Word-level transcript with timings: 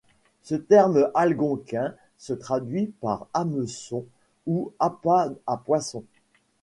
Ce 0.41 0.55
terme 0.55 1.11
algonquin 1.13 1.93
se 2.17 2.33
traduit 2.33 2.91
par 3.01 3.27
hameçon 3.35 4.03
ou 4.47 4.73
appât 4.79 5.29
à 5.45 5.57
poisson. 5.57 6.03